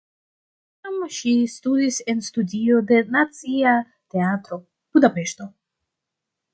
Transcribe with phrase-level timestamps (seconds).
[0.87, 3.77] Iam ŝi studis en studio de Nacia
[4.17, 5.53] Teatro (Budapeŝto).